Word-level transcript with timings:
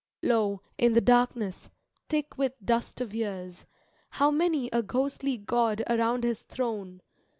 Lo, 0.23 0.63
in 0.79 0.93
the 0.93 0.99
darkness, 0.99 1.69
thick 2.09 2.35
with 2.35 2.55
dust 2.65 2.99
of 3.01 3.13
years. 3.13 3.65
How 4.09 4.31
many 4.31 4.67
a 4.73 4.81
ghostly 4.81 5.37
god 5.37 5.83
around 5.87 6.23
his 6.23 6.41
throne. 6.41 7.03